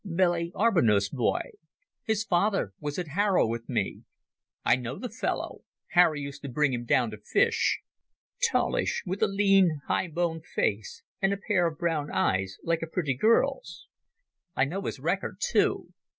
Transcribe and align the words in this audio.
"Billy 0.15 0.51
Arbuthnot's 0.55 1.09
boy? 1.09 1.51
His 2.03 2.23
father 2.23 2.73
was 2.79 2.97
at 2.97 3.09
Harrow 3.09 3.45
with 3.45 3.69
me. 3.69 4.01
I 4.65 4.75
know 4.75 4.97
the 4.97 5.11
fellow—Harry 5.11 6.19
used 6.21 6.41
to 6.41 6.49
bring 6.49 6.73
him 6.73 6.85
down 6.85 7.11
to 7.11 7.19
fish—tallish, 7.19 9.03
with 9.05 9.21
a 9.21 9.27
lean, 9.27 9.81
high 9.87 10.07
boned 10.07 10.47
face 10.47 11.03
and 11.21 11.31
a 11.33 11.37
pair 11.37 11.67
of 11.67 11.77
brown 11.77 12.09
eyes 12.11 12.57
like 12.63 12.81
a 12.81 12.87
pretty 12.87 13.13
girl's. 13.15 13.85
I 14.55 14.65
know 14.65 14.81
his 14.81 14.99
record, 14.99 15.37
too. 15.39 15.93